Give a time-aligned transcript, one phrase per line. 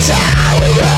[0.00, 0.93] time we